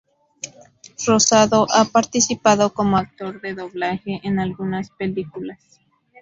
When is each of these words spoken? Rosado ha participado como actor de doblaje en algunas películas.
Rosado 1.05 1.67
ha 1.75 1.85
participado 1.85 2.73
como 2.73 2.97
actor 2.97 3.39
de 3.39 3.53
doblaje 3.53 4.19
en 4.23 4.39
algunas 4.39 4.89
películas. 4.89 5.79